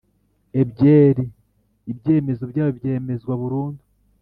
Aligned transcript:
ebyeri 0.61 1.25
Ibyemezo 1.91 2.43
byayo 2.51 2.71
byemezwa 2.79 3.33
burundu 3.41 3.83